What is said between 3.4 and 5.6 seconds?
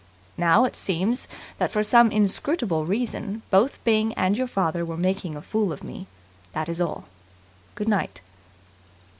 both Byng and your father were making a